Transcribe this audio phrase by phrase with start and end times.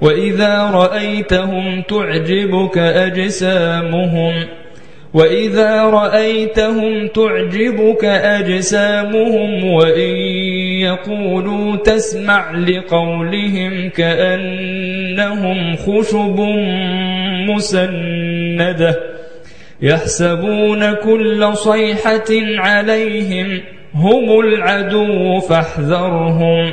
[0.00, 4.32] وإذا رأيتهم تعجبك أجسامهم
[5.14, 10.16] وإذا رأيتهم تعجبك أجسامهم وإن
[10.80, 16.40] يقولوا تسمع لقولهم كأنهم خشب
[17.48, 18.96] مسندة
[19.82, 23.60] يحسبون كل صيحة عليهم
[23.94, 26.72] هم العدو فاحذرهم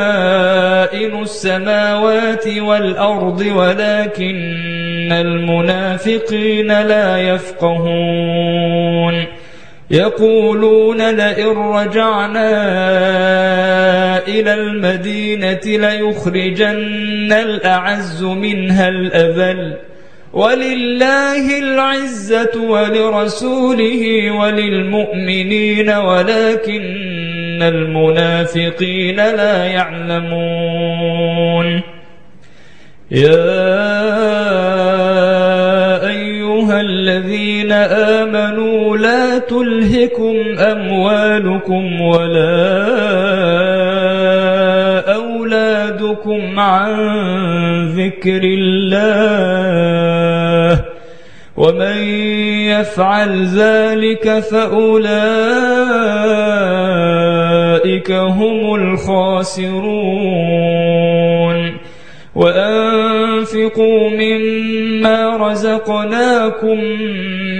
[1.05, 9.25] السماوات والأرض ولكن المنافقين لا يفقهون.
[9.91, 12.51] يقولون لئن رجعنا
[14.27, 19.77] إلى المدينة ليخرجن الأعز منها الأذل.
[20.33, 26.83] ولله العزة ولرسوله وللمؤمنين ولكن
[27.61, 31.01] المنافقين لا يعلمون
[33.11, 33.51] يا
[36.07, 42.81] أيها الذين آمنوا لا تلهكم أموالكم ولا
[45.13, 46.95] أولادكم عن
[47.87, 49.51] ذكر الله
[51.57, 51.97] ومن
[52.67, 56.21] يفعل ذلك فأولئك
[58.11, 59.91] هم الخاسرون.
[62.35, 66.79] وأنفقوا مما رزقناكم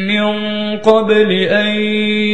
[0.08, 0.32] من
[0.78, 1.68] قبل أن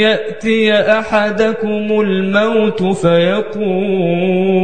[0.02, 4.58] يأتي أحدكم الموت فيقول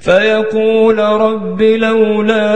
[0.00, 2.48] فيقول رب لولا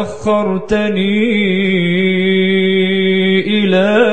[0.00, 1.32] أخرتني
[3.46, 4.12] إلى